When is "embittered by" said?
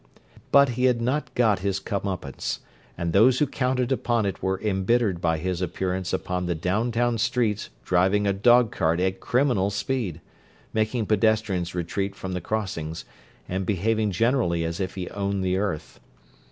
4.59-5.37